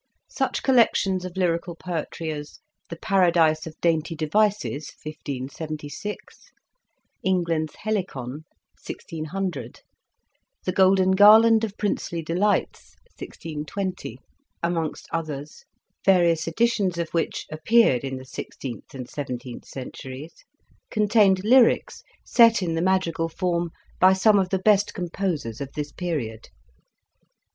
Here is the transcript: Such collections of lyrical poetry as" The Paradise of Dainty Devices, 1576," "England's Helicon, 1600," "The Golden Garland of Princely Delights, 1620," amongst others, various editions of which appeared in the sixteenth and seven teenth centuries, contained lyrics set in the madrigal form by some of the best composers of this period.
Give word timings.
Such 0.31 0.63
collections 0.63 1.25
of 1.25 1.37
lyrical 1.37 1.75
poetry 1.75 2.31
as" 2.31 2.57
The 2.89 2.95
Paradise 2.95 3.67
of 3.67 3.79
Dainty 3.81 4.15
Devices, 4.15 4.91
1576," 5.03 6.49
"England's 7.21 7.75
Helicon, 7.75 8.45
1600," 8.83 9.81
"The 10.65 10.71
Golden 10.71 11.11
Garland 11.11 11.63
of 11.63 11.77
Princely 11.77 12.23
Delights, 12.23 12.95
1620," 13.19 14.17
amongst 14.63 15.07
others, 15.11 15.65
various 16.03 16.47
editions 16.47 16.97
of 16.97 17.09
which 17.09 17.45
appeared 17.51 18.03
in 18.03 18.17
the 18.17 18.25
sixteenth 18.25 18.95
and 18.95 19.07
seven 19.07 19.37
teenth 19.37 19.67
centuries, 19.67 20.33
contained 20.89 21.43
lyrics 21.43 22.01
set 22.25 22.63
in 22.63 22.73
the 22.73 22.81
madrigal 22.81 23.29
form 23.29 23.69
by 23.99 24.13
some 24.13 24.39
of 24.39 24.49
the 24.49 24.57
best 24.57 24.95
composers 24.95 25.61
of 25.61 25.71
this 25.75 25.91
period. 25.91 26.49